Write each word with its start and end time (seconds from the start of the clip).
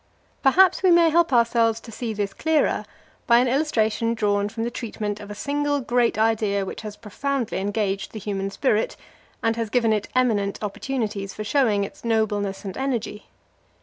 Perhaps 0.41 0.81
we 0.81 0.89
may 0.89 1.11
help 1.11 1.31
ourselves 1.31 1.79
to 1.81 1.91
see 1.91 2.11
this 2.11 2.33
clearer 2.33 2.85
by 3.27 3.37
an 3.37 3.47
illustration 3.47 4.15
drawn 4.15 4.49
from 4.49 4.63
the 4.63 4.71
treatment 4.71 5.19
of 5.19 5.29
a 5.29 5.35
single 5.35 5.79
great 5.79 6.17
idea 6.17 6.65
which 6.65 6.81
has 6.81 6.95
profoundly 6.97 7.59
engaged 7.59 8.11
the 8.11 8.17
human 8.17 8.49
spirit, 8.49 8.95
and 9.43 9.57
has 9.57 9.69
given 9.69 9.93
it 9.93 10.09
eminent 10.15 10.57
opportunities 10.63 11.35
for 11.35 11.43
showing 11.43 11.83
its 11.83 12.03
nobleness 12.03 12.65
and 12.65 12.77
energy. 12.77 13.27